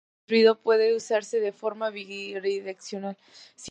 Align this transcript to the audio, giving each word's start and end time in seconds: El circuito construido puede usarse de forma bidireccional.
El 0.01 0.07
circuito 0.07 0.23
construido 0.23 0.63
puede 0.63 0.95
usarse 0.95 1.39
de 1.39 1.51
forma 1.51 1.91
bidireccional. 1.91 3.17